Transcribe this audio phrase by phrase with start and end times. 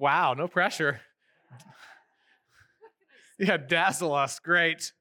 [0.00, 1.02] Wow, no pressure.
[3.38, 4.38] yeah, dazzle us.
[4.38, 4.94] Great.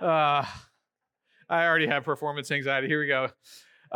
[0.00, 0.44] Uh,
[1.48, 2.88] I already have performance anxiety.
[2.88, 3.28] Here we go.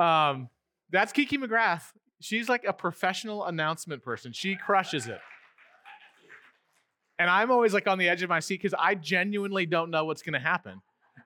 [0.01, 0.49] Um,
[0.93, 1.83] that's Kiki McGrath.
[2.21, 4.33] She's like a professional announcement person.
[4.33, 5.19] She crushes it.
[7.19, 10.05] And I'm always like on the edge of my seat because I genuinely don't know
[10.05, 10.81] what's going to happen.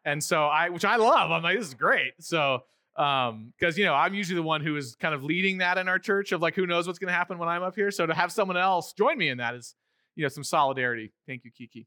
[0.07, 2.15] And so I, which I love, I'm like, this is great.
[2.21, 2.61] So,
[2.97, 5.89] um, because you know, I'm usually the one who is kind of leading that in
[5.89, 7.91] our church of like, who knows what's going to happen when I'm up here.
[7.91, 9.75] So to have someone else join me in that is,
[10.17, 11.13] you know, some solidarity.
[11.27, 11.87] Thank you, Kiki.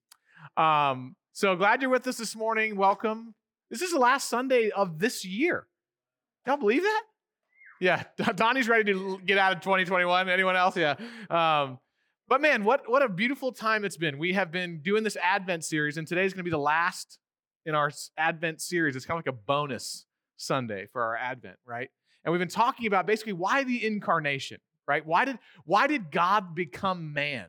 [0.58, 2.76] Um, so glad you're with us this morning.
[2.76, 3.36] Welcome.
[3.70, 5.68] This is the last Sunday of this year.
[6.46, 7.04] Y'all believe that?
[7.80, 8.04] Yeah,
[8.36, 10.30] Donnie's ready to get out of 2021.
[10.30, 10.76] Anyone else?
[10.76, 10.96] Yeah.
[11.30, 11.80] Um,
[12.28, 14.18] but man, what, what a beautiful time it's been.
[14.18, 17.20] We have been doing this Advent series, and today's going to be the last
[17.66, 18.96] in our Advent series.
[18.96, 20.07] It's kind of like a bonus
[20.38, 21.90] Sunday for our Advent, right?
[22.24, 25.06] And we've been talking about basically why the incarnation, right?
[25.06, 27.48] Why did, why did God become man?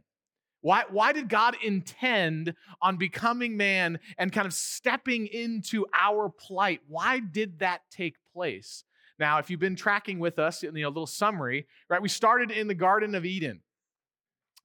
[0.60, 6.80] Why, why did God intend on becoming man and kind of stepping into our plight?
[6.88, 8.84] Why did that take place?
[9.18, 12.66] Now, if you've been tracking with us in the little summary, right, we started in
[12.66, 13.60] the Garden of Eden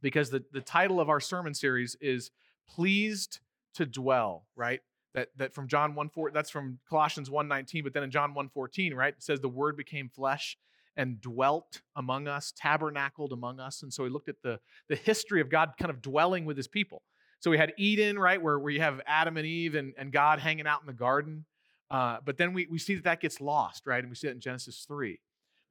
[0.01, 2.31] because the, the title of our sermon series is
[2.67, 3.39] Pleased
[3.75, 4.81] to Dwell, right?
[5.13, 8.33] That, that from John 1 4, that's from Colossians 1 19, but then in John
[8.33, 9.13] 1 14, right?
[9.13, 10.57] It says the word became flesh
[10.95, 13.83] and dwelt among us, tabernacled among us.
[13.83, 16.67] And so we looked at the, the history of God kind of dwelling with his
[16.67, 17.03] people.
[17.39, 20.39] So we had Eden, right, where, where you have Adam and Eve and, and God
[20.39, 21.45] hanging out in the garden.
[21.91, 23.99] Uh, but then we, we see that that gets lost, right?
[23.99, 25.19] And we see that in Genesis 3.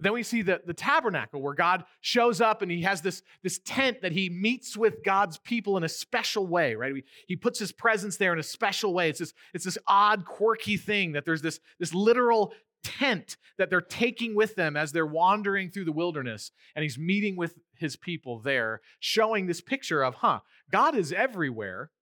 [0.02, 3.60] Then we see the, the tabernacle where God shows up and he has this, this
[3.64, 6.92] tent that he meets with God's people in a special way, right?
[7.28, 9.08] He, puts his presence there in a special way.
[9.08, 13.80] It's this, it's this odd, quirky thing that there's this, this literal tent that they're
[13.80, 16.50] taking with them as they're wandering through the wilderness.
[16.74, 21.92] And he's meeting with his people there, showing this picture of, huh, God is everywhere,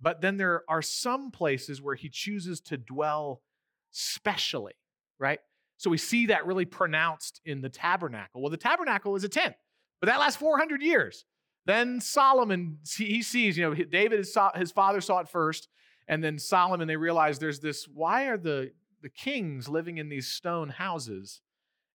[0.00, 3.42] but then there are some places where he chooses to dwell
[3.90, 4.74] specially,
[5.18, 5.40] right?
[5.76, 8.40] So we see that really pronounced in the tabernacle.
[8.40, 9.54] Well, the tabernacle is a tent,
[10.00, 11.24] but that lasts 400 years.
[11.66, 15.68] Then Solomon, he sees, you know, David, his father saw it first,
[16.06, 20.26] and then Solomon, they realize there's this, why are the, the kings living in these
[20.26, 21.40] stone houses?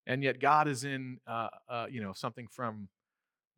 [0.07, 2.89] And yet God is in, uh, uh, you know, something from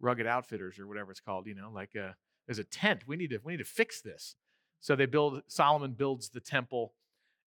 [0.01, 2.15] Rugged Outfitters or whatever it's called, you know, like a,
[2.45, 3.03] there's a tent.
[3.07, 4.35] We need to, we need to fix this.
[4.81, 6.93] So they build, Solomon builds the temple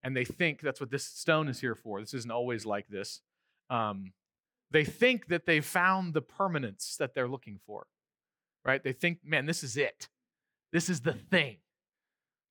[0.04, 1.98] and they think that's what this stone is here for.
[1.98, 3.22] This isn't always like this.
[3.70, 4.12] Um,
[4.70, 7.86] they think that they've found the permanence that they're looking for,
[8.64, 8.84] right?
[8.84, 10.08] They think, man, this is it.
[10.72, 11.56] This is the thing.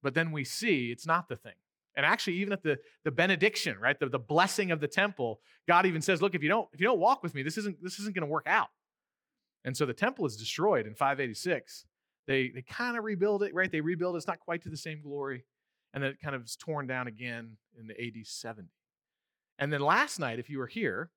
[0.01, 1.53] But then we see it's not the thing.
[1.95, 5.85] And actually, even at the, the benediction, right, the, the blessing of the temple, God
[5.85, 7.99] even says, look, if you don't, if you don't walk with me, this isn't, this
[7.99, 8.69] isn't going to work out.
[9.63, 11.85] And so the temple is destroyed in 586.
[12.25, 13.71] They, they kind of rebuild it, right?
[13.71, 14.17] They rebuild it.
[14.17, 15.45] It's not quite to the same glory
[15.93, 18.69] and then it kind of is torn down again in the AD 70.
[19.59, 21.11] And then last night, if you were here,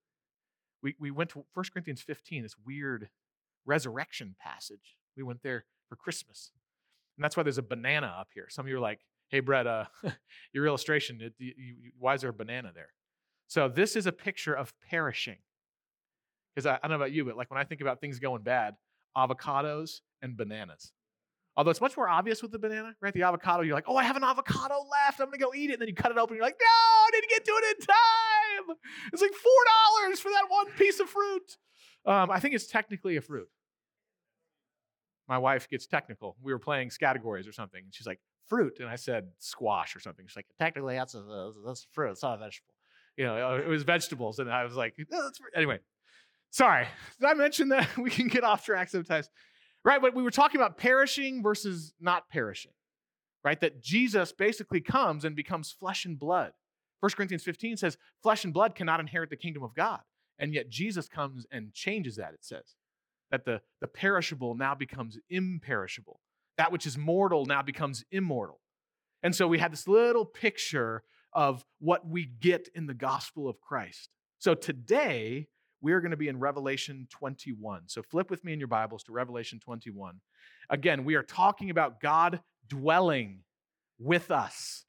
[0.83, 3.09] we, we went to 1 Corinthians 15, this weird
[3.65, 4.97] resurrection passage.
[5.17, 6.53] We went there for Christmas.
[7.17, 8.47] And that's why there's a banana up here.
[8.51, 9.01] Some of you are like,
[9.31, 9.87] hey, Bret, uh,
[10.53, 12.91] your illustration, it, you, you, why is there a banana there?
[13.49, 15.39] So this is a picture of perishing.
[16.55, 18.43] Because I, I don't know about you, but like when I think about things going
[18.43, 18.75] bad,
[19.17, 20.93] avocados and bananas.
[21.57, 23.15] Although it's much more obvious with the banana, right?
[23.15, 25.21] The avocado, you're like, oh, I have an avocado left.
[25.21, 25.75] I'm to go eat it.
[25.75, 26.37] And then you cut it open.
[26.37, 28.77] You're like, no, I didn't get to it in time.
[29.13, 31.57] It's like $4 for that one piece of fruit.
[32.05, 33.49] Um, I think it's technically a fruit.
[35.29, 36.37] My wife gets technical.
[36.43, 37.83] We were playing categories or something.
[37.83, 38.79] And she's like, fruit.
[38.79, 40.27] And I said, squash or something.
[40.27, 42.11] She's like, technically, that's a, that's a fruit.
[42.11, 42.75] It's not a vegetable.
[43.17, 44.39] You know, it was vegetables.
[44.39, 44.95] And I was like,
[45.57, 45.79] anyway.
[46.51, 46.87] Sorry.
[47.21, 47.89] Did I mention that?
[47.99, 49.29] We can get off track sometimes.
[49.87, 50.03] Right?
[50.03, 52.73] But we were talking about perishing versus not perishing,
[53.45, 53.61] right?
[53.61, 56.53] That Jesus basically comes and becomes flesh and blood.
[57.01, 60.01] 1 Corinthians 15 says, flesh and blood cannot inherit the kingdom of God.
[60.41, 62.75] And yet Jesus comes and changes that, it says.
[63.31, 66.21] That the, the perishable now becomes imperishable.
[66.59, 68.61] That which is mortal now becomes immortal.
[69.23, 73.61] And so we had this little picture of what we get in the gospel of
[73.61, 74.11] Christ.
[74.39, 75.47] So today,
[75.81, 77.83] we are going to be in Revelation 21.
[77.87, 80.21] So flip with me in your Bibles to Revelation 21.
[80.71, 83.41] Again, we are talking about God dwelling
[83.99, 84.85] with us.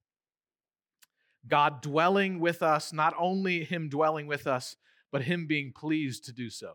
[1.47, 4.75] God dwelling with us, not only Him dwelling with us,
[5.11, 6.73] but Him being pleased to do so.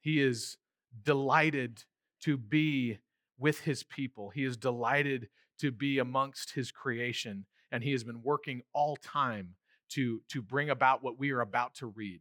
[0.00, 0.56] He is
[1.02, 1.84] delighted
[2.22, 2.98] to be
[3.38, 5.28] with His people, He is delighted
[5.58, 9.54] to be amongst His creation, and He has been working all time
[9.90, 12.20] to, to bring about what we are about to read.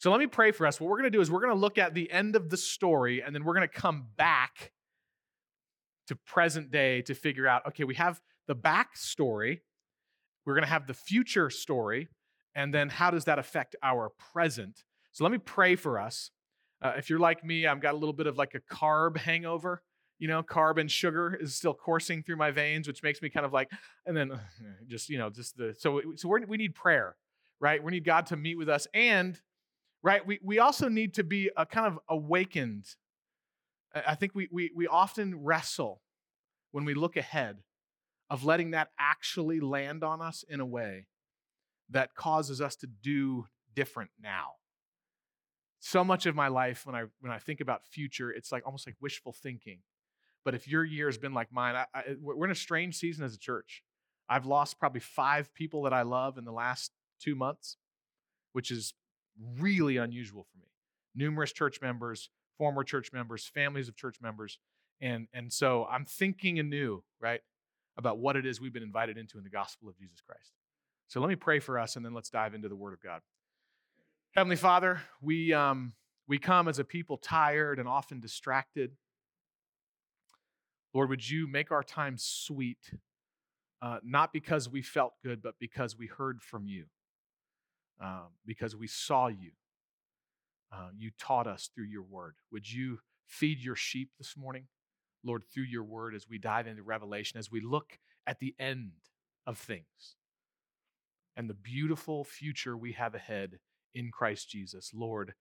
[0.00, 0.80] So let me pray for us.
[0.80, 2.56] What we're going to do is we're going to look at the end of the
[2.56, 4.72] story and then we're going to come back
[6.08, 8.18] to present day to figure out okay, we have
[8.48, 9.60] the back story,
[10.46, 12.08] we're going to have the future story,
[12.54, 14.84] and then how does that affect our present?
[15.12, 16.30] So let me pray for us.
[16.82, 19.82] Uh, if you're like me, I've got a little bit of like a carb hangover.
[20.18, 23.44] You know, carb and sugar is still coursing through my veins, which makes me kind
[23.44, 23.70] of like,
[24.06, 24.32] and then
[24.86, 27.16] just you know, just the so so we need prayer,
[27.60, 27.84] right?
[27.84, 29.38] We need God to meet with us, and
[30.02, 32.86] right, we we also need to be a kind of awakened.
[33.94, 36.02] I think we we we often wrestle
[36.72, 37.58] when we look ahead
[38.28, 41.06] of letting that actually land on us in a way
[41.90, 44.52] that causes us to do different now.
[45.80, 48.86] So much of my life when i when i think about future it's like almost
[48.86, 49.80] like wishful thinking.
[50.44, 53.24] But if your year has been like mine I, I, we're in a strange season
[53.24, 53.82] as a church.
[54.28, 57.76] I've lost probably five people that i love in the last two months
[58.52, 58.94] which is
[59.58, 60.66] really unusual for me.
[61.14, 64.58] Numerous church members former church members families of church members
[65.00, 67.40] and and so i'm thinking anew right
[67.96, 70.52] about what it is we've been invited into in the gospel of jesus christ.
[71.10, 73.20] So let me pray for us and then let's dive into the word of god.
[74.36, 75.92] Heavenly Father, we, um,
[76.28, 78.92] we come as a people tired and often distracted.
[80.94, 82.92] Lord, would you make our time sweet,
[83.82, 86.84] uh, not because we felt good, but because we heard from you,
[88.02, 89.52] uh, because we saw you.
[90.72, 92.34] Uh, you taught us through your word.
[92.52, 94.66] Would you feed your sheep this morning,
[95.24, 98.92] Lord, through your word as we dive into Revelation, as we look at the end
[99.46, 100.14] of things
[101.36, 103.58] and the beautiful future we have ahead
[103.94, 104.92] in Christ Jesus.
[104.94, 105.34] Lord,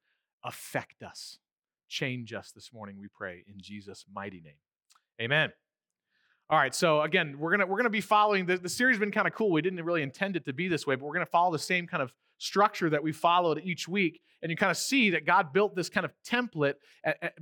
[0.43, 1.37] affect us,
[1.87, 4.53] change us this morning, we pray, in Jesus' mighty name.
[5.21, 5.51] Amen.
[6.49, 9.27] All right, so again, we're gonna we're gonna be following the, the series been kind
[9.27, 9.51] of cool.
[9.51, 11.85] We didn't really intend it to be this way, but we're gonna follow the same
[11.85, 14.21] kind of structure that we followed each week.
[14.41, 16.75] And you kind of see that God built this kind of template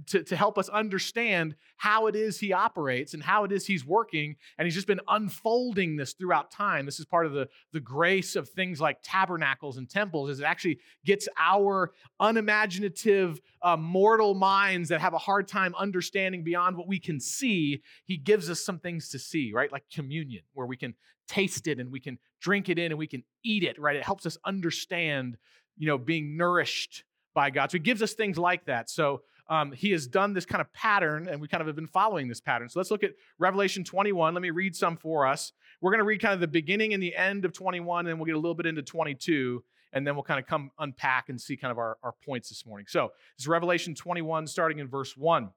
[0.08, 3.86] to, to help us understand how it is He operates and how it is He's
[3.86, 4.36] working.
[4.58, 6.88] And He's just been unfolding this throughout time.
[6.88, 10.46] This is part of the, the grace of things like tabernacles and temples, is it
[10.46, 16.88] actually gets our unimaginative, uh, mortal minds that have a hard time understanding beyond what
[16.88, 17.80] we can see.
[18.06, 19.72] He gives us some things to see, right?
[19.72, 20.96] Like communion, where we can
[21.28, 23.96] taste it and we can drink it in and we can eat it, right?
[23.96, 25.38] It helps us understand,
[25.78, 27.04] you know, being nourished
[27.34, 27.72] by God.
[27.72, 28.90] So he gives us things like that.
[28.90, 31.88] So um, he has done this kind of pattern, and we kind of have been
[31.88, 32.70] following this pattern.
[32.70, 34.34] So let's look at Revelation 21.
[34.34, 35.54] Let me read some for us.
[35.82, 38.26] We're going to read kind of the beginning and the end of 21, and we'll
[38.26, 39.64] get a little bit into 22,
[39.94, 42.66] and then we'll kind of come unpack and see kind of our, our points this
[42.66, 42.88] morning.
[42.90, 43.10] So
[43.40, 45.50] is Revelation 21, starting in verse 1.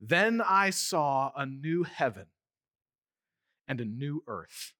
[0.00, 2.26] Then I saw a new heaven
[3.68, 4.72] and a new earth.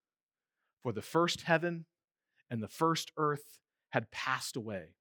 [0.82, 1.87] For the first heaven
[2.50, 4.94] and the first earth had passed away,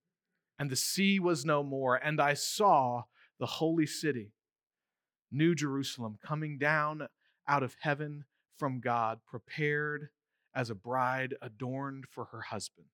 [0.59, 1.95] and the sea was no more.
[1.95, 3.03] And I saw
[3.39, 4.33] the holy city,
[5.31, 7.07] New Jerusalem, coming down
[7.47, 8.25] out of heaven
[8.57, 10.09] from God, prepared
[10.53, 12.87] as a bride adorned for her husband.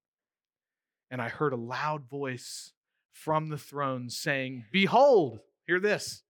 [1.12, 2.72] And I heard a loud voice
[3.12, 6.24] from the throne saying, Behold, hear this.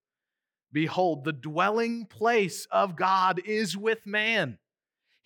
[0.71, 4.57] Behold, the dwelling place of God is with man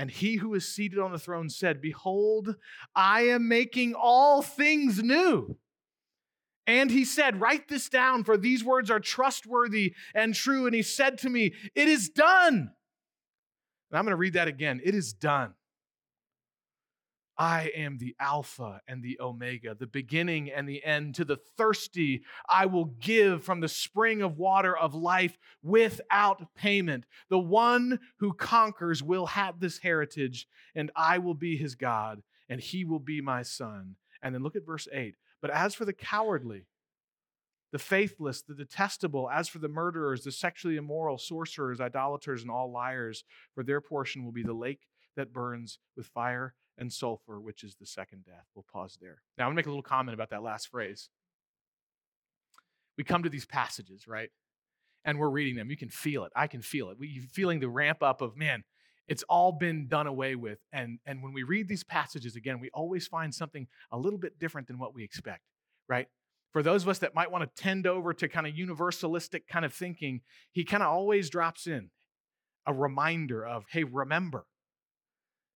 [0.00, 2.56] And he who is seated on the throne said, Behold,
[2.96, 5.58] I am making all things new.
[6.66, 10.64] And he said, Write this down, for these words are trustworthy and true.
[10.64, 12.70] And he said to me, It is done.
[13.90, 14.80] And I'm going to read that again.
[14.82, 15.52] It is done.
[17.40, 21.14] I am the Alpha and the Omega, the beginning and the end.
[21.14, 27.06] To the thirsty, I will give from the spring of water of life without payment.
[27.30, 32.60] The one who conquers will have this heritage, and I will be his God, and
[32.60, 33.96] he will be my son.
[34.20, 35.14] And then look at verse 8.
[35.40, 36.66] But as for the cowardly,
[37.72, 42.70] the faithless, the detestable, as for the murderers, the sexually immoral, sorcerers, idolaters, and all
[42.70, 44.82] liars, for their portion will be the lake
[45.16, 48.46] that burns with fire and sulfur, which is the second death.
[48.54, 49.22] We'll pause there.
[49.36, 51.10] Now, I'm going to make a little comment about that last phrase.
[52.96, 54.30] We come to these passages, right?
[55.04, 55.70] And we're reading them.
[55.70, 56.32] You can feel it.
[56.36, 56.98] I can feel it.
[56.98, 58.64] We're feeling the ramp up of, man,
[59.08, 60.58] it's all been done away with.
[60.72, 64.38] And, and when we read these passages again, we always find something a little bit
[64.38, 65.42] different than what we expect,
[65.88, 66.08] right?
[66.52, 69.64] for those of us that might want to tend over to kind of universalistic kind
[69.64, 70.20] of thinking,
[70.52, 71.90] he kind of always drops in
[72.66, 74.46] a reminder of, hey, remember,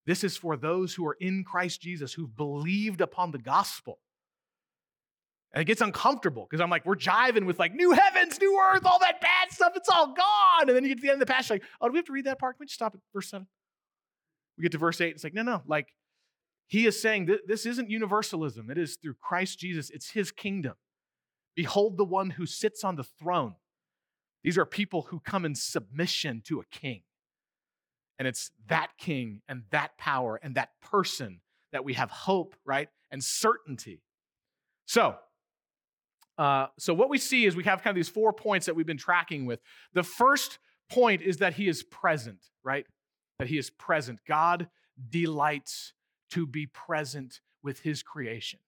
[0.05, 3.99] this is for those who are in Christ Jesus, who've believed upon the gospel.
[5.53, 8.85] And it gets uncomfortable because I'm like, we're jiving with like new heavens, new earth,
[8.85, 10.67] all that bad stuff, it's all gone.
[10.67, 12.05] And then you get to the end of the passage, like, oh, do we have
[12.05, 12.57] to read that part?
[12.57, 13.47] Can we just stop at verse 7?
[14.57, 15.87] We get to verse 8, it's like, no, no, like
[16.67, 18.69] he is saying this isn't universalism.
[18.69, 20.73] It is through Christ Jesus, it's his kingdom.
[21.55, 23.55] Behold the one who sits on the throne.
[24.43, 27.01] These are people who come in submission to a king.
[28.17, 31.41] And it's that king and that power and that person
[31.71, 32.89] that we have hope, right?
[33.11, 34.01] And certainty.
[34.85, 35.15] So,
[36.37, 38.85] uh, so what we see is we have kind of these four points that we've
[38.85, 39.59] been tracking with.
[39.93, 42.85] The first point is that he is present, right?
[43.39, 44.19] That he is present.
[44.27, 44.69] God
[45.09, 45.93] delights
[46.31, 48.59] to be present with his creation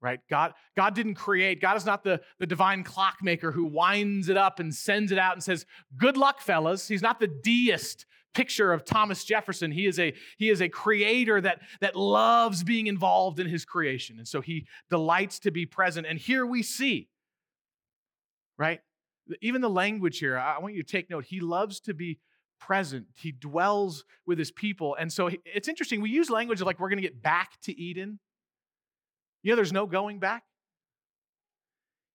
[0.00, 0.20] right?
[0.30, 1.60] God god didn't create.
[1.60, 5.34] God is not the, the divine clockmaker who winds it up and sends it out
[5.34, 6.88] and says good luck fellas.
[6.88, 9.72] He's not the deist picture of thomas jefferson.
[9.72, 14.18] He is a he is a creator that that loves being involved in his creation.
[14.18, 16.06] And so he delights to be present.
[16.06, 17.08] And here we see
[18.58, 18.80] right?
[19.40, 21.24] Even the language here i want you to take note.
[21.24, 22.18] He loves to be
[22.60, 23.06] present.
[23.14, 24.96] He dwells with his people.
[24.98, 26.00] And so it's interesting.
[26.00, 28.18] We use language like we're going to get back to eden
[29.42, 30.44] you know, there's no going back.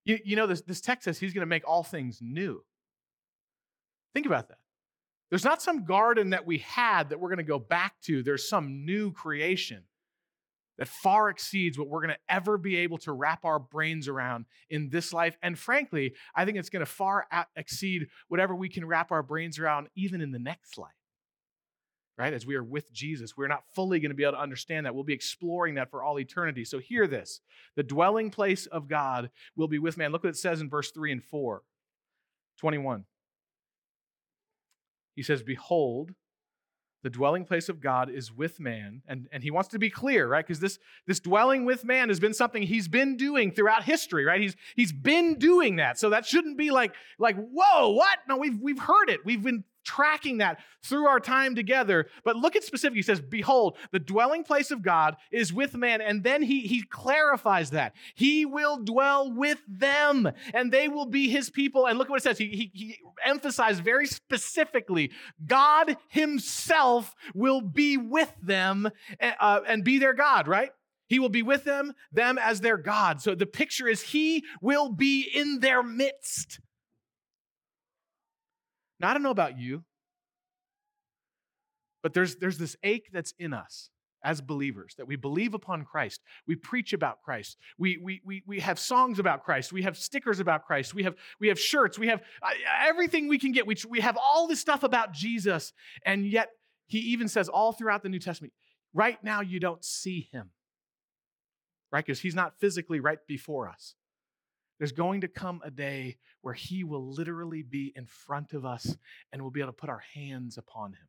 [0.06, 2.64] You, you know, this, this text says he's going to make all things new.
[4.14, 4.58] Think about that.
[5.30, 8.22] There's not some garden that we had that we're going to go back to.
[8.22, 9.84] There's some new creation
[10.78, 14.46] that far exceeds what we're going to ever be able to wrap our brains around
[14.70, 15.38] in this life.
[15.42, 17.26] And frankly, I think it's going to far
[17.56, 20.92] exceed whatever we can wrap our brains around even in the next life
[22.18, 22.34] right?
[22.34, 24.94] As we are with Jesus, we're not fully going to be able to understand that.
[24.94, 26.66] We'll be exploring that for all eternity.
[26.66, 27.42] So hear this
[27.76, 30.12] the dwelling place of God will be with man.
[30.12, 31.64] Look what it says in verse 3 and 4,
[32.60, 33.06] 21.
[35.16, 36.14] He says, Behold,
[37.04, 39.02] the dwelling place of God is with man.
[39.08, 40.46] And, and he wants to be clear, right?
[40.46, 44.40] Because this, this dwelling with man has been something he's been doing throughout history, right?
[44.40, 46.00] He's, he's been doing that.
[46.00, 48.20] So that shouldn't be like, like, whoa, what?
[48.30, 49.26] No, we've, we've heard it.
[49.26, 52.08] We've been tracking that through our time together.
[52.24, 52.96] But look at specific.
[52.96, 56.02] He says, Behold, the dwelling place of God is with man.
[56.02, 57.94] And then he, he clarifies that.
[58.16, 61.88] He will dwell with them, and they will be his people.
[61.88, 62.38] And look at what it says.
[62.38, 65.12] He, he, he emphasized very specifically
[65.46, 70.72] God himself will be with them uh, and be their God, right?
[71.08, 73.22] He will be with them, them as their God.
[73.22, 76.60] So the picture is He will be in their midst.
[79.04, 79.84] Now, I don't know about you,
[82.02, 83.90] but there's, there's this ache that's in us
[84.24, 86.22] as believers that we believe upon Christ.
[86.48, 87.58] We preach about Christ.
[87.78, 89.74] We, we, we, we have songs about Christ.
[89.74, 90.94] We have stickers about Christ.
[90.94, 92.00] We have, we have shirts.
[92.00, 93.68] We have uh, everything we can get.
[93.68, 95.74] We, we have all this stuff about Jesus.
[96.06, 96.52] And yet,
[96.86, 98.54] he even says all throughout the New Testament,
[98.94, 100.52] right now you don't see him,
[101.92, 102.06] right?
[102.06, 103.96] Because he's not physically right before us.
[104.84, 108.98] There's going to come a day where He will literally be in front of us
[109.32, 111.08] and we'll be able to put our hands upon Him.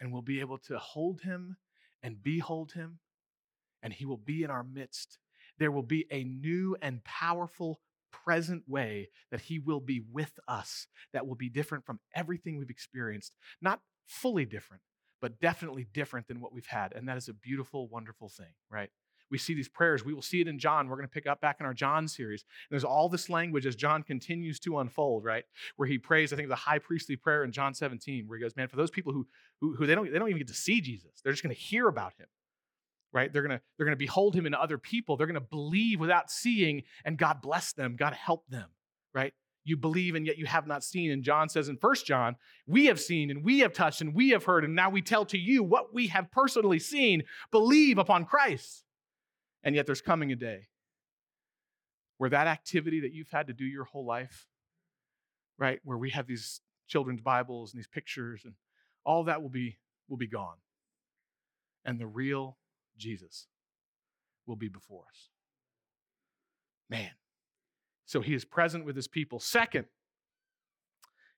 [0.00, 1.58] And we'll be able to hold Him
[2.02, 3.00] and behold Him,
[3.82, 5.18] and He will be in our midst.
[5.58, 10.86] There will be a new and powerful present way that He will be with us
[11.12, 13.36] that will be different from everything we've experienced.
[13.60, 14.82] Not fully different,
[15.20, 16.94] but definitely different than what we've had.
[16.94, 18.88] And that is a beautiful, wonderful thing, right?
[19.30, 20.04] We see these prayers.
[20.04, 20.88] We will see it in John.
[20.88, 22.44] We're going to pick up back in our John series.
[22.68, 25.44] And there's all this language as John continues to unfold, right?
[25.76, 28.56] Where he prays, I think, the high priestly prayer in John 17, where he goes,
[28.56, 29.26] Man, for those people who,
[29.60, 31.60] who, who they, don't, they don't even get to see Jesus, they're just going to
[31.60, 32.26] hear about him,
[33.12, 33.32] right?
[33.32, 35.16] They're going to they're going to behold him in other people.
[35.16, 37.96] They're going to believe without seeing, and God bless them.
[37.96, 38.68] God help them,
[39.12, 39.32] right?
[39.64, 41.10] You believe and yet you have not seen.
[41.10, 42.36] And John says in First John,
[42.68, 45.24] we have seen and we have touched and we have heard, and now we tell
[45.26, 47.24] to you what we have personally seen.
[47.50, 48.85] Believe upon Christ.
[49.62, 50.68] And yet there's coming a day
[52.18, 54.46] where that activity that you've had to do your whole life,
[55.58, 58.54] right, where we have these children's Bibles and these pictures and
[59.04, 60.56] all that will be will be gone.
[61.84, 62.58] And the real
[62.96, 63.46] Jesus
[64.46, 65.30] will be before us.
[66.88, 67.10] Man.
[68.06, 69.40] So he is present with his people.
[69.40, 69.86] Second,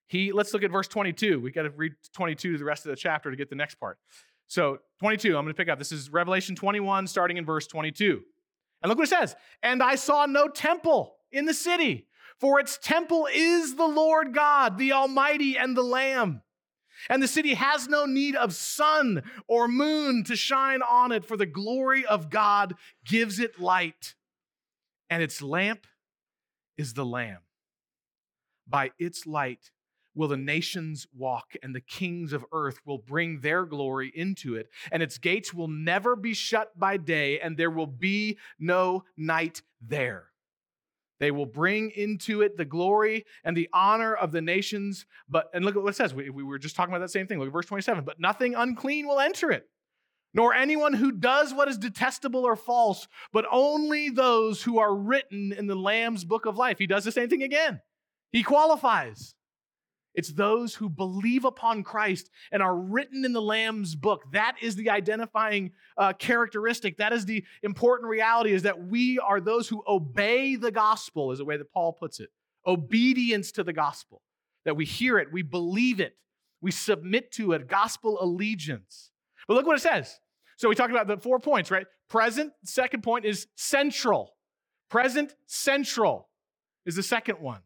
[0.07, 1.41] he let's look at verse 22.
[1.41, 3.77] We got to read 22 to the rest of the chapter to get the next
[3.77, 3.99] part.
[4.49, 5.79] So, 22, I'm going to pick up.
[5.79, 8.23] This is Revelation 21, starting in verse 22.
[8.83, 12.09] And look what it says And I saw no temple in the city,
[12.41, 16.43] for its temple is the Lord God, the Almighty, and the Lamb.
[17.09, 21.37] And the city has no need of sun or moon to shine on it, for
[21.37, 22.75] the glory of God
[23.05, 24.15] gives it light.
[25.11, 25.87] and its lamp
[26.77, 27.39] is the Lamb.
[28.67, 29.71] By its light
[30.19, 34.69] will the nations walk, and the kings of earth will bring their glory into it.
[34.91, 39.63] And its gates will never be shut by day, and there will be no night
[39.81, 40.25] there.
[41.21, 45.07] They will bring into it the glory and the honor of the nations.
[45.29, 46.13] But, and look at what it says.
[46.13, 47.39] We, we were just talking about that same thing.
[47.39, 48.05] Look at verse 27.
[48.05, 49.69] But nothing unclean will enter it,
[50.35, 55.53] nor anyone who does what is detestable or false, but only those who are written
[55.53, 56.79] in the Lamb's book of life.
[56.79, 57.81] He does the same thing again.
[58.33, 59.37] He qualifies.
[60.19, 64.25] It's those who believe upon Christ and are written in the Lamb's book.
[64.33, 66.97] That is the identifying uh, characteristic.
[66.97, 71.39] That is the important reality is that we are those who obey the gospel, is
[71.39, 72.31] the way that Paul puts it.
[72.67, 74.21] Obedience to the gospel.
[74.65, 76.17] That we hear it, we believe it,
[76.61, 79.13] we submit to it, gospel allegiance.
[79.47, 80.19] But look what it says.
[80.57, 81.87] So we talked about the four points, right?
[82.09, 84.35] Present, second point is central.
[84.91, 86.29] Present, central
[86.87, 87.61] is the second one.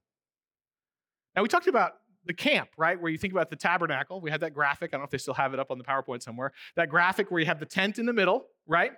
[1.34, 1.92] Now we talked about
[2.24, 3.00] the camp, right?
[3.00, 4.20] Where you think about the tabernacle.
[4.20, 4.90] We had that graphic.
[4.90, 6.52] I don't know if they still have it up on the PowerPoint somewhere.
[6.76, 8.92] That graphic where you have the tent in the middle, right?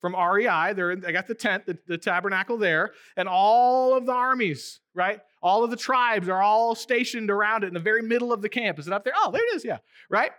[0.00, 4.06] From REI, they're in, they got the tent, the, the tabernacle there, and all of
[4.06, 5.20] the armies, right?
[5.42, 8.48] All of the tribes are all stationed around it in the very middle of the
[8.48, 8.78] camp.
[8.78, 9.12] Is it up there?
[9.16, 9.64] Oh, there it is.
[9.64, 10.30] Yeah, right?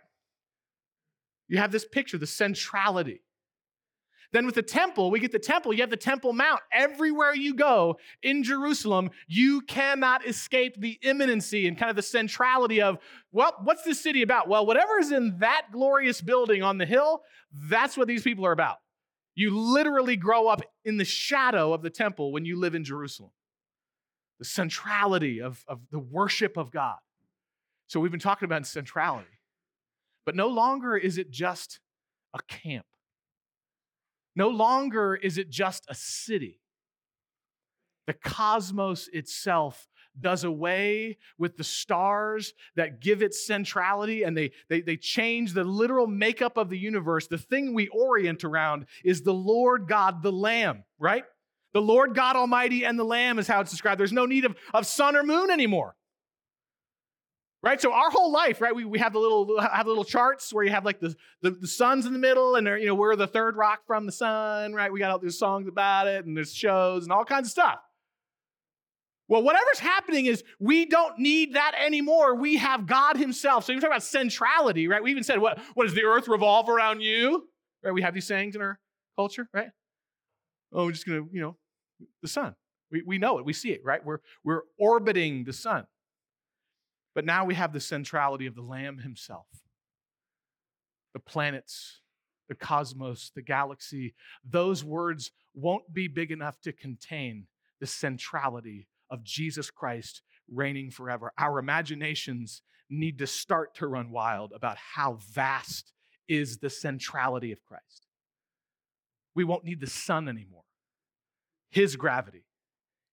[1.48, 3.22] You have this picture, the centrality.
[4.34, 6.62] Then with the temple, we get the temple, you have the Temple Mount.
[6.72, 12.82] Everywhere you go in Jerusalem, you cannot escape the imminency and kind of the centrality
[12.82, 12.98] of,
[13.32, 14.48] well, what's this city about?
[14.48, 17.24] Well, whatever is in that glorious building on the hill,
[17.54, 18.78] that's what these people are about.
[19.36, 23.32] You literally grow up in the shadow of the temple when you live in Jerusalem.
[24.40, 26.98] The centrality of, of the worship of God.
[27.88, 29.28] So we've been talking about centrality.
[30.26, 31.80] But no longer is it just
[32.34, 32.86] a camp.
[34.36, 36.62] No longer is it just a city.
[38.08, 39.88] The cosmos itself
[40.20, 45.64] does away with the stars that give it centrality and they, they, they change the
[45.64, 47.28] literal makeup of the universe.
[47.28, 51.24] The thing we orient around is the Lord God, the Lamb, right?
[51.74, 54.00] The Lord God Almighty and the Lamb is how it's described.
[54.00, 55.96] There's no need of, of sun or moon anymore.
[57.64, 57.80] Right?
[57.80, 58.76] So our whole life, right?
[58.76, 61.52] We, we have the little have the little charts where you have like the, the,
[61.52, 64.74] the sun's in the middle and you know, we're the third rock from the sun,
[64.74, 64.92] right?
[64.92, 67.80] We got all these songs about it and there's shows and all kinds of stuff.
[69.28, 72.36] Well, whatever's happening is we don't need that anymore.
[72.36, 73.64] We have God Himself.
[73.64, 75.02] So you talk about centrality, right?
[75.02, 77.48] We even said, what, what does the earth revolve around you?
[77.84, 77.94] Right?
[77.94, 78.80] We have these sayings in our
[79.16, 79.70] culture, right?
[80.74, 81.56] Oh, we're just gonna, you know,
[82.22, 82.56] the sun.
[82.92, 84.04] We, we know it, we see it, right?
[84.04, 85.86] We're we're orbiting the sun.
[87.14, 89.48] But now we have the centrality of the Lamb himself.
[91.14, 92.02] The planets,
[92.48, 94.14] the cosmos, the galaxy,
[94.50, 97.48] those words won't be big enough to contain
[97.80, 101.34] the centrality of Jesus Christ reigning forever.
[101.38, 105.94] Our imaginations need to start to run wild about how vast
[106.28, 108.08] is the centrality of Christ.
[109.34, 110.64] We won't need the sun anymore.
[111.70, 112.46] His gravity,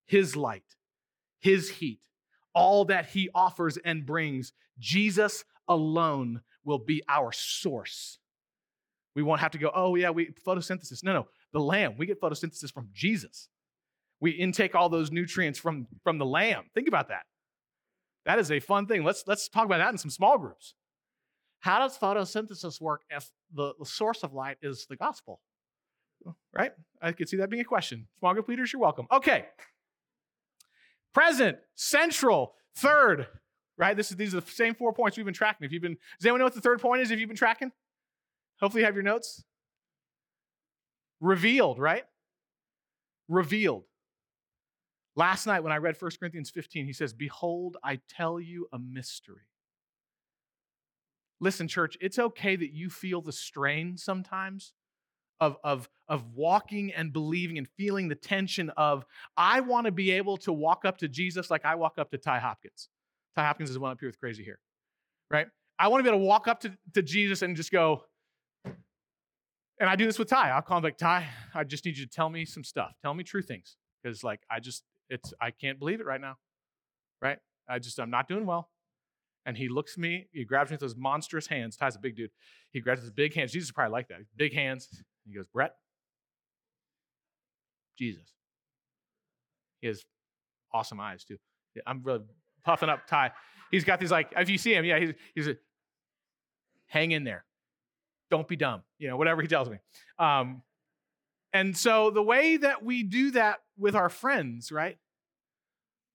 [0.07, 0.75] His light,
[1.41, 2.01] His heat,
[2.55, 8.19] all that he offers and brings, Jesus alone will be our source.
[9.15, 11.03] We won't have to go, oh, yeah, we photosynthesis.
[11.03, 11.95] No, no, the lamb.
[11.99, 13.49] We get photosynthesis from Jesus.
[14.21, 16.65] We intake all those nutrients from, from the lamb.
[16.75, 17.23] Think about that.
[18.27, 19.05] That is a fun thing.
[19.05, 20.75] Let's, let's talk about that in some small groups.
[21.61, 25.41] How does photosynthesis work if the, the source of light is the gospel?
[26.53, 26.73] Right?
[27.01, 28.07] I could see that being a question.
[28.19, 29.07] Small group leaders, you're welcome.
[29.11, 29.47] Okay
[31.15, 33.27] present, central, third,
[33.77, 33.97] right?
[33.97, 35.65] This is, these are the same four points we've been tracking.
[35.65, 37.73] If you've been, does anyone know what the third point is if you've been tracking?
[38.61, 39.45] Hopefully you have your notes.
[41.21, 42.05] Revealed, right?
[43.29, 43.85] Revealed.
[45.17, 48.79] Last night when I read 1 Corinthians 15, he says, Behold, I tell you a
[48.79, 49.49] mystery.
[51.41, 54.73] Listen, church, it's okay that you feel the strain sometimes
[55.41, 59.05] of, of, of walking and believing and feeling the tension of,
[59.37, 62.19] I want to be able to walk up to Jesus like I walk up to
[62.19, 62.89] Ty Hopkins.
[63.37, 64.59] Ty Hopkins is the one up here with crazy hair,
[65.31, 65.47] right?
[65.79, 68.05] I want to be able to walk up to, to Jesus and just go,
[69.81, 70.51] and I do this with Ty.
[70.51, 72.95] I'll call him like, Ty, I just need you to tell me some stuff.
[73.01, 73.77] Tell me true things.
[74.03, 76.37] Because like I just, it's, I can't believe it right now.
[77.23, 77.39] Right?
[77.69, 78.71] I just, I'm not doing well.
[79.47, 81.77] And he looks at me, he grabs me with those monstrous hands.
[81.77, 82.31] Ty's a big dude.
[82.73, 83.53] He grabs his big hands.
[83.53, 84.19] Jesus is probably like that.
[84.37, 84.89] Big hands.
[85.27, 85.75] He goes, Bret,
[87.99, 88.33] Jesus.
[89.81, 90.05] He has
[90.73, 91.37] awesome eyes too.
[91.87, 92.21] I'm really
[92.65, 93.33] puffing up Ty.
[93.71, 95.57] He's got these like, if you see him, yeah, he's he's a,
[96.87, 97.45] hang in there.
[98.31, 98.83] Don't be dumb.
[98.99, 99.79] You know, whatever he tells me.
[100.19, 100.63] Um,
[101.53, 104.99] and so the way that we do that with our friends, right?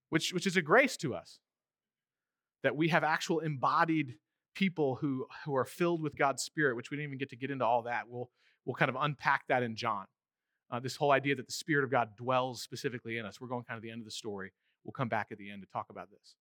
[0.09, 1.39] Which, which is a grace to us
[2.61, 4.15] that we have actual embodied
[4.53, 7.49] people who, who are filled with God's Spirit, which we didn't even get to get
[7.49, 8.03] into all that.
[8.07, 8.29] We'll,
[8.65, 10.05] we'll kind of unpack that in John.
[10.71, 13.39] Uh, this whole idea that the Spirit of God dwells specifically in us.
[13.39, 14.51] We're going kind of the end of the story.
[14.83, 16.35] We'll come back at the end to talk about this.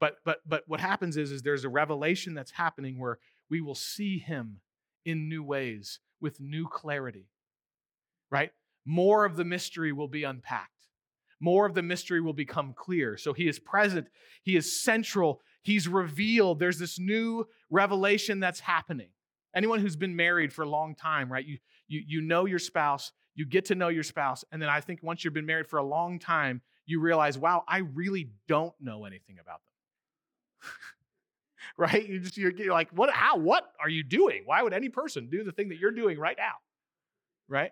[0.00, 3.18] But but but what happens is, is there's a revelation that's happening where
[3.50, 4.60] we will see him
[5.04, 7.28] in new ways with new clarity.
[8.30, 8.50] Right?
[8.84, 10.70] More of the mystery will be unpacked.
[11.40, 13.16] More of the mystery will become clear.
[13.16, 14.08] So he is present,
[14.42, 16.58] he is central, he's revealed.
[16.58, 19.10] There's this new revelation that's happening.
[19.54, 21.46] Anyone who's been married for a long time, right?
[21.46, 24.80] You, you, you know your spouse, you get to know your spouse, and then I
[24.80, 28.74] think once you've been married for a long time, you realize, wow, I really don't
[28.80, 30.70] know anything about them.
[31.76, 32.08] right?
[32.08, 33.10] You just you're, you're like, what?
[33.10, 33.36] How?
[33.36, 34.42] What are you doing?
[34.44, 36.54] Why would any person do the thing that you're doing right now?
[37.48, 37.70] Right?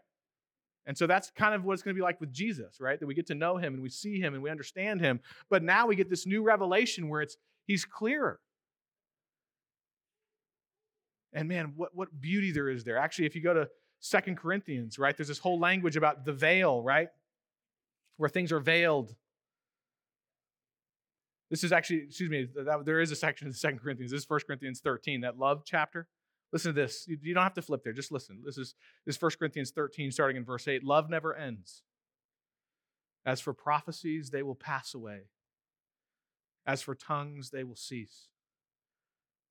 [0.86, 2.98] And so that's kind of what it's going to be like with Jesus, right?
[2.98, 5.20] That we get to know him and we see him and we understand him.
[5.48, 8.40] But now we get this new revelation where it's he's clearer.
[11.32, 12.98] And man, what, what beauty there is there.
[12.98, 13.68] Actually, if you go to
[14.04, 17.08] Second Corinthians, right, there's this whole language about the veil, right?
[18.16, 19.14] Where things are veiled.
[21.50, 24.10] This is actually, excuse me, that, there is a section in Second Corinthians.
[24.10, 26.08] This is 1 Corinthians 13, that love chapter.
[26.52, 27.04] Listen to this.
[27.06, 27.92] You, you don't have to flip there.
[27.92, 28.40] Just listen.
[28.44, 28.74] This is
[29.06, 30.82] this is 1 Corinthians 13, starting in verse 8.
[30.82, 31.82] Love never ends.
[33.24, 35.28] As for prophecies, they will pass away.
[36.66, 38.26] As for tongues, they will cease.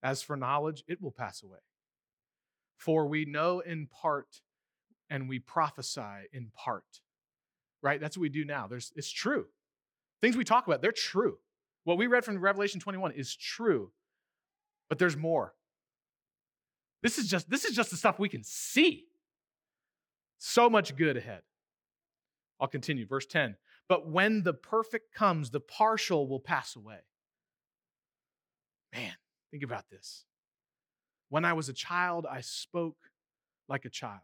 [0.03, 1.59] As for knowledge, it will pass away.
[2.81, 4.41] For we know in part
[5.07, 7.01] and we prophesy in part.
[7.83, 8.01] Right?
[8.01, 8.65] That's what we do now.
[8.65, 9.45] There's, it's true.
[10.19, 11.37] Things we talk about, they're true.
[11.83, 13.91] What we read from Revelation 21 is true,
[14.89, 15.53] but there's more.
[17.03, 19.05] This is just this is just the stuff we can see.
[20.37, 21.41] So much good ahead.
[22.59, 23.55] I'll continue verse 10.
[23.87, 26.99] But when the perfect comes, the partial will pass away.
[28.93, 29.13] Man,
[29.49, 30.25] think about this.
[31.31, 32.97] When I was a child, I spoke
[33.69, 34.19] like a child.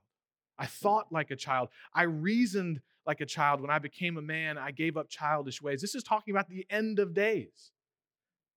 [0.59, 0.69] I mm.
[0.69, 1.69] thought like a child.
[1.95, 3.61] I reasoned like a child.
[3.61, 5.79] When I became a man, I gave up childish ways.
[5.79, 7.71] This is talking about the end of days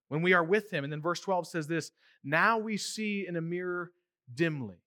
[0.09, 0.83] when we are with him.
[0.83, 1.93] And then verse 12 says this
[2.25, 3.93] Now we see in a mirror
[4.35, 4.83] dimly,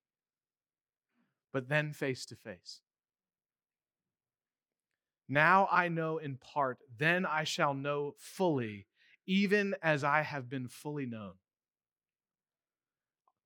[1.50, 2.82] but then face to face.
[5.26, 8.88] Now I know in part, then I shall know fully,
[9.26, 11.32] even as I have been fully known.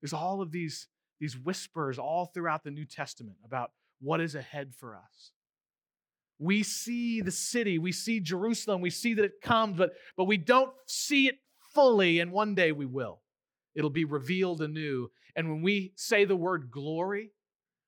[0.01, 0.87] There's all of these,
[1.19, 5.31] these whispers all throughout the New Testament about what is ahead for us.
[6.39, 10.37] We see the city, we see Jerusalem, we see that it comes, but, but we
[10.37, 11.37] don't see it
[11.73, 13.19] fully, and one day we will.
[13.75, 15.11] It'll be revealed anew.
[15.35, 17.31] And when we say the word glory,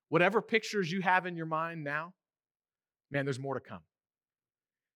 [0.10, 2.14] whatever pictures you have in your mind now,
[3.10, 3.82] man, there's more to come.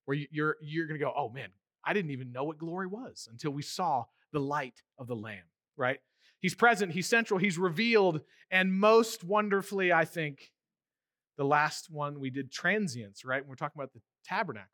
[0.03, 1.49] Where you're, you're going to go, oh man,
[1.83, 5.45] I didn't even know what glory was until we saw the light of the Lamb,
[5.77, 5.99] right?
[6.45, 10.51] He's present, He's central, He's revealed, and most wonderfully, I think,
[11.39, 13.41] the last one we did transience, right?
[13.41, 14.69] When We're talking about the tabernacle.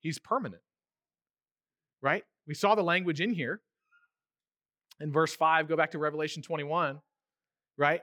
[0.00, 0.62] He's permanent,
[2.02, 2.24] right?
[2.44, 3.60] We saw the language in here.
[4.98, 6.98] In verse 5, go back to Revelation 21,
[7.78, 8.00] right?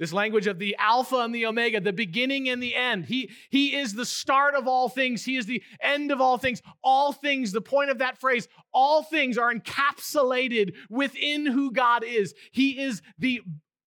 [0.00, 3.04] This language of the Alpha and the Omega, the beginning and the end.
[3.04, 5.26] He, he is the start of all things.
[5.26, 6.62] He is the end of all things.
[6.82, 12.32] All things, the point of that phrase, all things are encapsulated within who God is.
[12.50, 13.42] He is the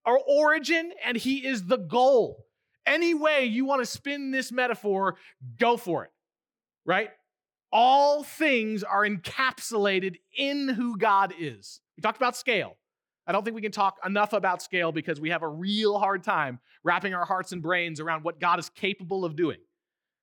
[0.05, 2.45] origin and he is the goal.
[2.85, 5.15] Any way you want to spin this metaphor,
[5.57, 6.11] go for it,
[6.85, 7.09] right?
[7.71, 11.79] All things are encapsulated in who God is.
[11.97, 12.77] We talked about scale.
[13.25, 16.23] I don't think we can talk enough about scale because we have a real hard
[16.23, 19.57] time wrapping our hearts and brains around what God is capable of doing.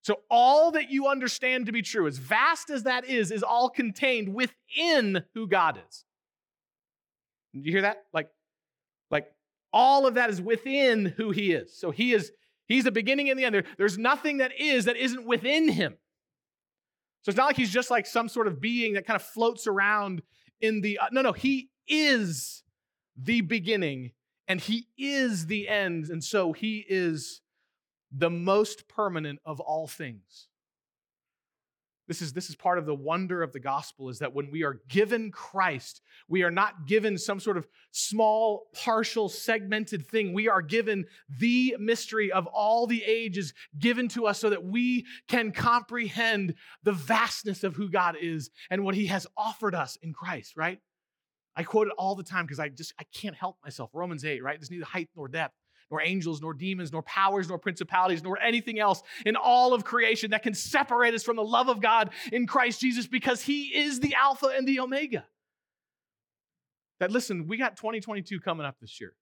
[0.03, 3.69] So, all that you understand to be true, as vast as that is, is all
[3.69, 6.05] contained within who God is.
[7.55, 8.05] Did you hear that?
[8.13, 8.29] Like,
[9.11, 9.27] like
[9.73, 11.77] all of that is within who he is.
[11.77, 12.33] So he is,
[12.67, 13.55] he's the beginning and the end.
[13.55, 15.97] There, there's nothing that is that isn't within him.
[17.23, 19.67] So it's not like he's just like some sort of being that kind of floats
[19.67, 20.23] around
[20.63, 22.63] in the, uh, no, no, he is
[23.23, 24.13] the beginning
[24.49, 26.09] and he is the end.
[26.09, 27.41] And so he is
[28.11, 30.49] the most permanent of all things.
[32.09, 34.65] This is, this is part of the wonder of the gospel is that when we
[34.65, 40.35] are given Christ, we are not given some sort of small, partial, segmented thing.
[40.35, 41.07] We are given
[41.39, 46.91] the mystery of all the ages given to us so that we can comprehend the
[46.91, 50.81] vastness of who God is and what he has offered us in Christ, right?
[51.57, 53.91] I quote it all the time because I just I can't help myself.
[53.93, 54.59] Romans 8, right?
[54.59, 55.55] There's neither height nor depth,
[55.91, 60.31] nor angels, nor demons, nor powers, nor principalities, nor anything else in all of creation
[60.31, 64.01] that can separate us from the love of God in Christ Jesus because He is
[64.01, 65.25] the Alpha and the Omega.
[67.01, 69.15] That, listen, we got 2022 coming up this year,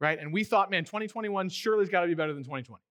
[0.00, 0.18] right?
[0.18, 2.82] And we thought, man, 2021 surely has got to be better than 2020.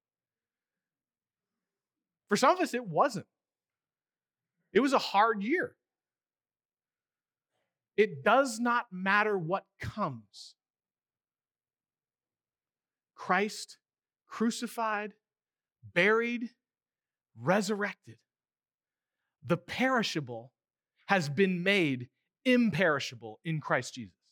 [2.27, 3.27] For some of us, it wasn't.
[4.73, 5.75] It was a hard year.
[7.95, 10.55] It does not matter what comes.
[13.15, 13.77] Christ
[14.27, 15.13] crucified,
[15.93, 16.49] buried,
[17.39, 18.17] resurrected.
[19.45, 20.51] The perishable
[21.05, 22.09] has been made
[22.45, 24.22] imperishable in Christ Jesus.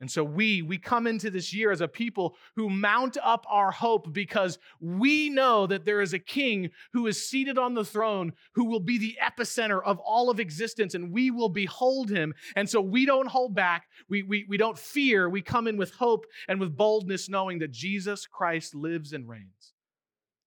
[0.00, 3.72] And so we we come into this year as a people who mount up our
[3.72, 8.32] hope because we know that there is a king who is seated on the throne
[8.52, 12.32] who will be the epicenter of all of existence and we will behold him.
[12.54, 13.88] And so we don't hold back.
[14.08, 15.28] We, we, we don't fear.
[15.28, 19.72] We come in with hope and with boldness knowing that Jesus Christ lives and reigns.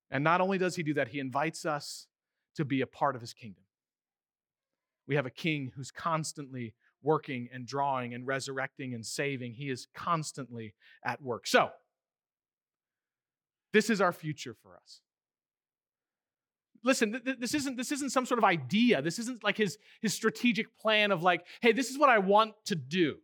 [0.10, 2.08] And not only does he do that, he invites us
[2.56, 3.64] to be a part of his kingdom.
[5.08, 9.54] We have a king who's constantly working and drawing and resurrecting and saving.
[9.54, 11.48] He is constantly at work.
[11.48, 11.70] So,
[13.74, 15.02] this is our future for us.
[16.84, 19.02] Listen, th- this isn't this isn't some sort of idea.
[19.02, 22.54] This isn't like his his strategic plan of like, hey, this is what I want
[22.66, 23.18] to do.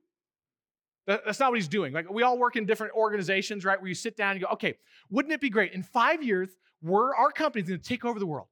[1.08, 1.94] that's not what he's doing.
[1.94, 3.80] Like we all work in different organizations, right?
[3.80, 4.76] Where you sit down and you go, okay,
[5.10, 6.50] wouldn't it be great in five years?
[6.82, 8.48] We're our company's to take over the world.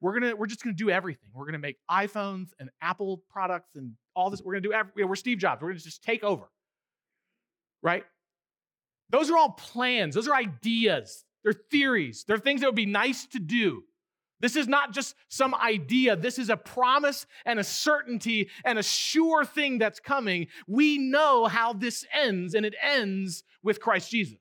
[0.00, 1.30] We're gonna we're just gonna do everything.
[1.34, 4.42] We're gonna make iPhones and Apple products and all this.
[4.42, 5.62] We're gonna do every, we're Steve Jobs.
[5.62, 6.50] We're gonna just take over.
[7.82, 8.04] Right?
[9.10, 10.16] Those are all plans.
[10.16, 11.24] Those are ideas.
[11.44, 12.24] They're theories.
[12.26, 13.84] They're things that would be nice to do.
[14.40, 16.16] This is not just some idea.
[16.16, 20.48] This is a promise and a certainty and a sure thing that's coming.
[20.66, 24.38] We know how this ends, and it ends with Christ Jesus.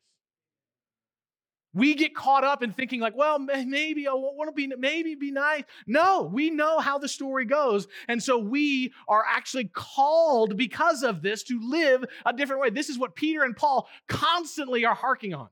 [1.75, 5.29] We get caught up in thinking like, well, maybe I want to be, maybe be
[5.29, 5.63] nice.
[5.85, 7.88] No, we know how the story goes.
[8.07, 12.69] And so we are actually called because of this to live a different way.
[12.69, 15.49] This is what Peter and Paul constantly are harking on.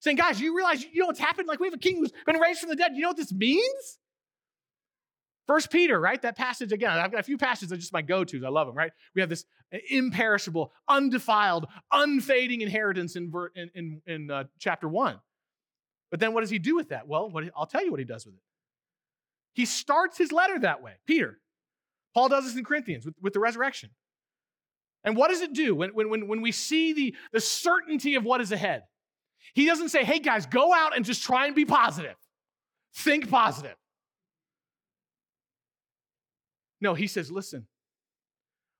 [0.00, 1.48] Saying, guys, you realize, you know what's happened?
[1.48, 2.92] Like we have a king who's been raised from the dead.
[2.94, 3.98] You know what this means?
[5.46, 6.20] First Peter, right?
[6.22, 6.90] That passage again.
[6.90, 8.44] I've got a few passages that are just my go-tos.
[8.44, 8.92] I love them, right?
[9.14, 9.46] We have this
[9.88, 15.18] imperishable, undefiled, unfading inheritance in, in, in, in uh, chapter one.
[16.10, 17.06] But then what does he do with that?
[17.06, 18.42] Well, what, I'll tell you what he does with it.
[19.52, 21.38] He starts his letter that way, Peter.
[22.14, 23.90] Paul does this in Corinthians with, with the resurrection.
[25.04, 28.40] And what does it do when, when, when we see the, the certainty of what
[28.40, 28.82] is ahead?
[29.54, 32.16] He doesn't say, hey guys, go out and just try and be positive.
[32.94, 33.76] Think positive.
[36.80, 37.66] No, he says, listen,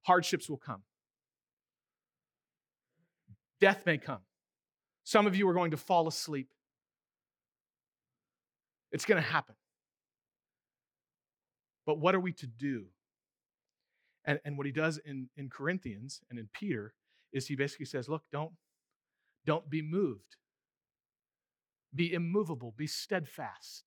[0.02, 0.82] hardships will come.
[3.60, 4.20] Death may come.
[5.04, 6.48] Some of you are going to fall asleep.
[8.92, 9.54] It's going to happen.
[11.86, 12.86] But what are we to do?
[14.24, 16.94] And, and what he does in, in Corinthians and in Peter
[17.32, 18.52] is he basically says, look, don't,
[19.46, 20.36] don't be moved.
[21.94, 23.84] Be immovable, be steadfast.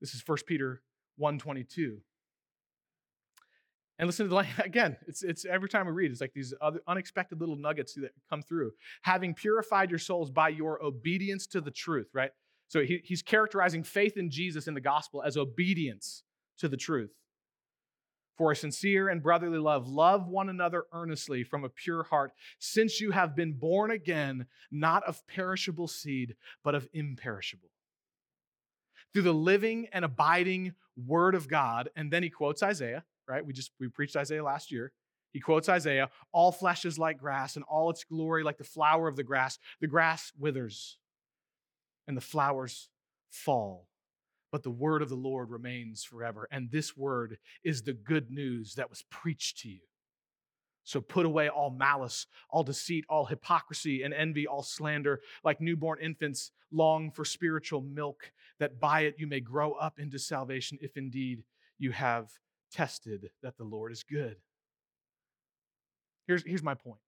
[0.00, 0.82] This is 1 Peter
[1.16, 2.00] 122.
[3.98, 6.54] And listen to the line again, it's, it's every time we read, it's like these
[6.60, 8.72] other unexpected little nuggets that come through.
[9.02, 12.30] Having purified your souls by your obedience to the truth, right?
[12.70, 16.22] So he, he's characterizing faith in Jesus in the gospel as obedience
[16.58, 17.10] to the truth.
[18.38, 22.30] For a sincere and brotherly love, love one another earnestly from a pure heart,
[22.60, 27.68] since you have been born again, not of perishable seed, but of imperishable.
[29.12, 31.90] Through the living and abiding word of God.
[31.96, 33.44] And then he quotes Isaiah, right?
[33.44, 34.92] We just we preached Isaiah last year.
[35.32, 39.08] He quotes Isaiah, all flesh is like grass, and all its glory like the flower
[39.08, 39.58] of the grass.
[39.80, 40.98] The grass withers
[42.10, 42.88] and the flowers
[43.30, 43.86] fall.
[44.50, 46.48] But the word of the Lord remains forever.
[46.50, 49.78] And this word is the good news that was preached to you.
[50.82, 55.20] So put away all malice, all deceit, all hypocrisy and envy, all slander.
[55.44, 60.18] Like newborn infants, long for spiritual milk, that by it you may grow up into
[60.18, 61.44] salvation, if indeed
[61.78, 62.32] you have
[62.72, 64.34] tested that the Lord is good.
[66.26, 66.98] Here's, here's my point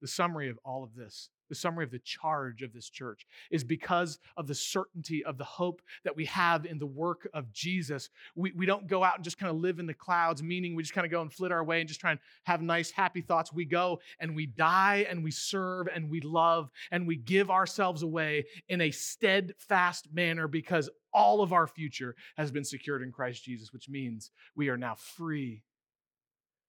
[0.00, 3.64] the summary of all of this the summary of the charge of this church is
[3.64, 8.10] because of the certainty of the hope that we have in the work of Jesus.
[8.34, 10.82] We, we don't go out and just kind of live in the clouds, meaning we
[10.82, 13.20] just kind of go and flit our way and just try and have nice, happy
[13.20, 13.52] thoughts.
[13.52, 18.02] We go and we die and we serve and we love and we give ourselves
[18.02, 23.42] away in a steadfast manner because all of our future has been secured in Christ
[23.44, 25.62] Jesus, which means we are now free.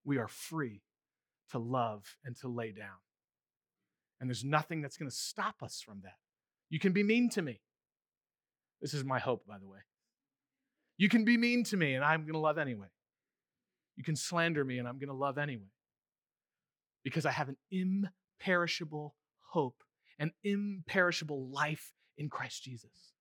[0.05, 0.81] We are free
[1.51, 2.95] to love and to lay down
[4.19, 6.17] And there's nothing that's going to stop us from that.
[6.69, 7.61] You can be mean to me.
[8.81, 9.79] This is my hope, by the way.
[10.97, 12.87] You can be mean to me, and I'm going to love anyway.
[13.95, 15.69] You can slander me, and I'm going to love anyway.
[17.03, 19.15] Because I have an imperishable
[19.51, 19.83] hope,
[20.19, 23.13] an imperishable life in Christ Jesus.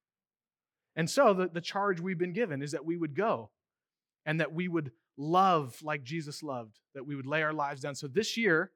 [0.97, 3.51] And so the, the charge we've been given is that we would go
[4.25, 7.95] and that we would love like Jesus loved, that we would lay our lives down.
[7.95, 8.73] So this year,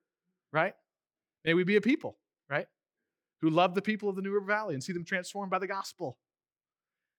[0.52, 0.74] right,
[1.44, 2.16] may we be a people,
[2.48, 2.66] right,
[3.40, 5.66] who love the people of the New River Valley and see them transformed by the
[5.66, 6.18] gospel.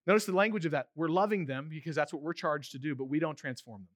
[0.08, 0.88] Notice the language of that.
[0.96, 3.96] We're loving them because that's what we're charged to do, but we don't transform them.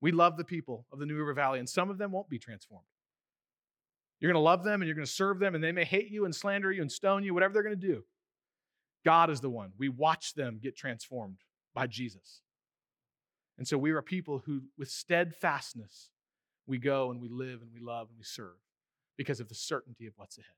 [0.00, 2.38] We love the people of the New River Valley, and some of them won't be
[2.38, 2.86] transformed.
[4.18, 6.10] You're going to love them and you're going to serve them, and they may hate
[6.10, 8.04] you and slander you and stone you, whatever they're going to do.
[9.04, 9.72] God is the one.
[9.78, 11.38] We watch them get transformed
[11.74, 12.40] by Jesus.
[13.58, 16.10] And so we are people who, with steadfastness,
[16.66, 18.56] we go and we live and we love and we serve
[19.16, 20.56] because of the certainty of what's ahead.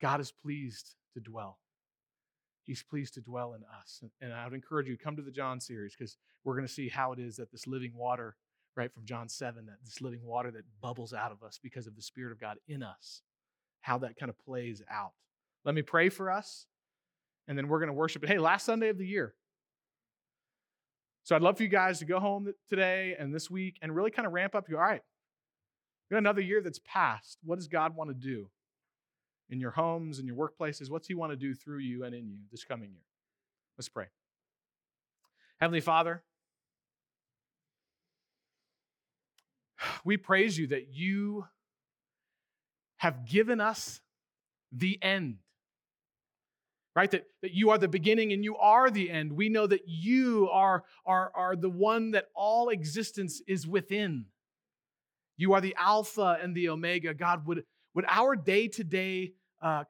[0.00, 1.58] God is pleased to dwell
[2.66, 4.02] He's pleased to dwell in us.
[4.20, 6.88] And I would encourage you, come to the John series because we're going to see
[6.88, 8.34] how it is that this living water,
[8.76, 11.94] right from John 7, that this living water that bubbles out of us because of
[11.94, 13.22] the Spirit of God in us,
[13.82, 15.12] how that kind of plays out.
[15.64, 16.66] Let me pray for us,
[17.46, 18.26] and then we're going to worship.
[18.26, 19.34] Hey, last Sunday of the year.
[21.22, 24.10] So I'd love for you guys to go home today and this week and really
[24.10, 24.68] kind of ramp up.
[24.68, 25.02] You all right,
[26.10, 27.38] we got another year that's passed.
[27.44, 28.48] What does God want to do?
[29.48, 30.90] in your homes, in your workplaces?
[30.90, 33.02] What's He want to do through you and in you this coming year?
[33.78, 34.06] Let's pray.
[35.60, 36.22] Heavenly Father,
[40.04, 41.46] we praise you that you
[42.98, 44.00] have given us
[44.72, 45.38] the end.
[46.94, 47.10] Right?
[47.10, 49.32] That, that you are the beginning and you are the end.
[49.32, 54.24] We know that you are, are, are the one that all existence is within.
[55.36, 57.12] You are the Alpha and the Omega.
[57.14, 59.34] God, would, would our day to day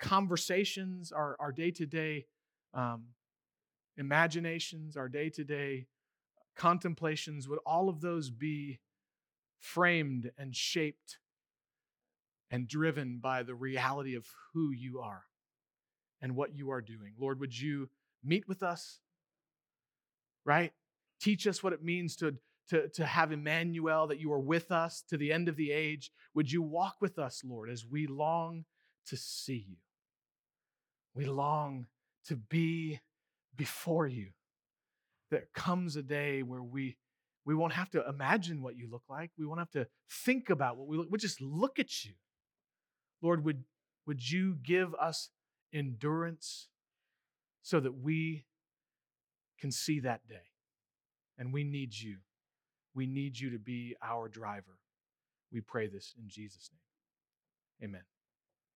[0.01, 2.27] conversations, our day to day
[3.97, 5.87] imaginations, our day to day
[6.57, 8.81] contemplations, would all of those be
[9.59, 11.19] framed and shaped
[12.51, 15.25] and driven by the reality of who you are
[16.21, 17.15] and what you are doing?
[17.19, 17.89] Lord, would you
[18.25, 19.01] meet with us?
[20.45, 20.73] Right?
[21.21, 22.37] Teach us what it means to
[22.69, 26.11] to, to have Emmanuel, that you are with us to the end of the age.
[26.35, 28.65] Would you walk with us, Lord, as we long
[29.07, 29.77] to see you?
[31.15, 31.87] We long
[32.27, 33.01] to be
[33.57, 34.29] before you.
[35.31, 36.97] There comes a day where we
[37.47, 39.31] we won't have to imagine what you look like.
[39.39, 41.07] We won't have to think about what we look.
[41.09, 42.15] We'll just look at you.
[43.23, 43.63] Lord, would,
[44.05, 45.31] would you give us
[45.73, 46.69] endurance
[47.63, 48.45] so that we
[49.61, 50.51] can see that day?
[51.39, 52.17] And we need you.
[52.97, 54.81] We need you to be our driver.
[55.53, 56.71] We pray this in Jesus'
[57.81, 57.91] name.
[57.91, 58.16] Amen.